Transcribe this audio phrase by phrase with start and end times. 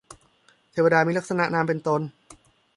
[0.71, 2.01] เทวดามีลักษณะนามเป็นตน